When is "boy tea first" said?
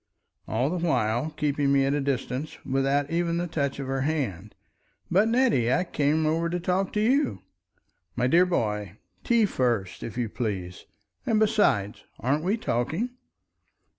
8.47-10.01